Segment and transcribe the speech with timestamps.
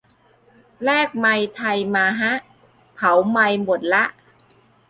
[0.83, 2.33] แลกไมล์ไทยมาฮะ
[2.95, 4.03] เผาไมล์หมดละ